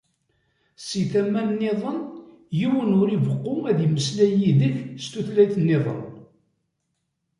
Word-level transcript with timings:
Si 0.85 1.01
tama 1.11 1.41
nniḍen, 1.49 1.99
yiwen 2.59 2.91
ur 3.01 3.07
ibeqqu 3.17 3.53
ad 3.69 3.77
yemmeslay 3.81 4.33
yid-k 4.41 4.77
s 5.03 5.05
tutlayt-iḍen. 5.11 6.01